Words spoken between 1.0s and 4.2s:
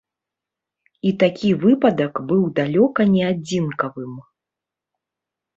І такі выпадак быў далёка не адзінкавым.